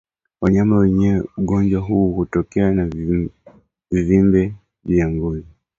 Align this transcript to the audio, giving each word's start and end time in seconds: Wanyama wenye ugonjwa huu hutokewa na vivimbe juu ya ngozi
Wanyama 0.41 0.77
wenye 0.77 1.23
ugonjwa 1.37 1.81
huu 1.81 2.13
hutokewa 2.13 2.71
na 2.71 2.89
vivimbe 3.91 4.53
juu 4.85 4.95
ya 4.97 5.09
ngozi 5.09 5.45